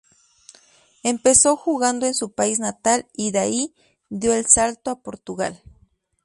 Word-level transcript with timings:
Empezó 1.03 1.55
jugando 1.55 2.07
en 2.07 2.15
su 2.15 2.31
país 2.31 2.57
natal, 2.57 3.05
y 3.13 3.29
de 3.29 3.37
ahí 3.37 3.75
dio 4.09 4.33
el 4.33 4.47
salto 4.47 4.89
a 4.89 4.99
Portugal. 5.03 5.61